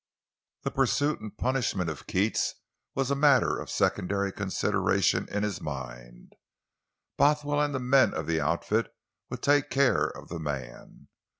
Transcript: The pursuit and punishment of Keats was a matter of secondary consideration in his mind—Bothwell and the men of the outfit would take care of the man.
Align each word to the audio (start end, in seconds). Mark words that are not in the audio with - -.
The 0.63 0.71
pursuit 0.71 1.19
and 1.19 1.37
punishment 1.37 1.87
of 1.87 2.07
Keats 2.07 2.55
was 2.95 3.11
a 3.11 3.15
matter 3.15 3.59
of 3.59 3.69
secondary 3.69 4.31
consideration 4.31 5.27
in 5.29 5.43
his 5.43 5.61
mind—Bothwell 5.61 7.61
and 7.61 7.75
the 7.75 7.79
men 7.79 8.11
of 8.15 8.25
the 8.25 8.41
outfit 8.41 8.91
would 9.29 9.43
take 9.43 9.69
care 9.69 10.05
of 10.07 10.27
the 10.27 10.39
man. 10.39 11.09